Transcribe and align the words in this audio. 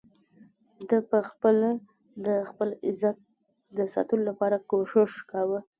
ده 0.87 0.97
په 1.09 1.19
خپله 1.29 1.69
د 2.25 2.27
خپل 2.49 2.69
عزت 2.87 3.17
د 3.77 3.79
ساتلو 3.93 4.21
لپاره 4.29 4.57
کوشش 4.71 5.11
کاوه. 5.31 5.59